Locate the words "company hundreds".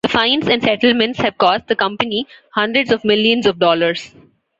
1.75-2.89